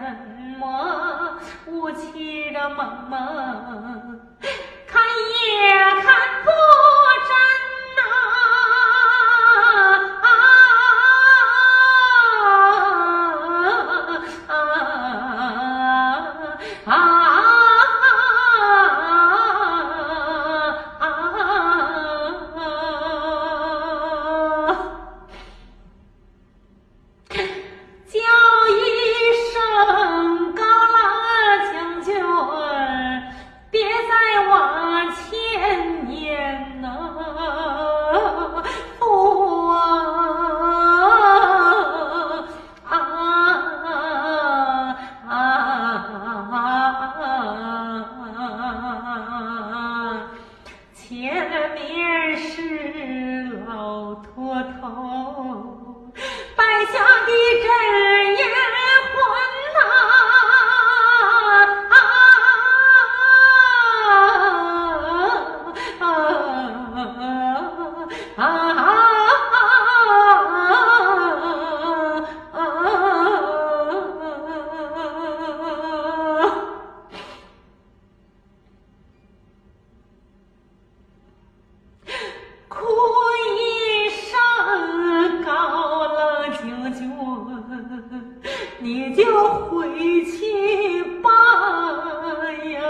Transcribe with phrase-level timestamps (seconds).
[0.00, 0.06] 什
[0.58, 1.36] 么
[1.66, 4.20] 雾气的蒙蒙，
[4.86, 5.68] 看也
[6.00, 6.50] 看不
[7.28, 7.32] 真
[7.96, 8.00] 呐。
[88.92, 89.22] 你就
[89.66, 91.30] 回去吧
[92.64, 92.82] 呀，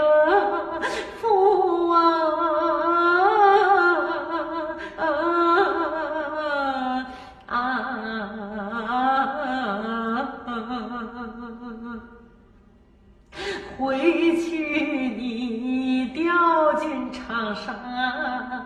[1.21, 1.95] 父啊，
[7.45, 7.53] 啊
[13.77, 14.57] 回去
[15.19, 18.60] 你掉进长沙。